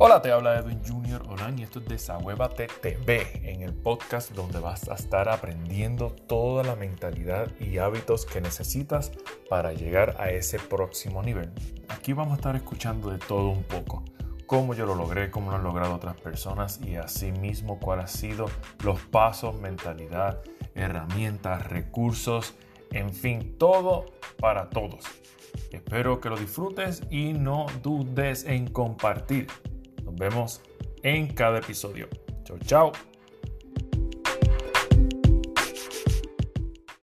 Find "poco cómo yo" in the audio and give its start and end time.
13.64-14.86